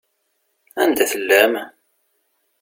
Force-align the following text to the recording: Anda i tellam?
Anda 0.81 1.03
i 1.05 1.07
tellam? 1.11 1.53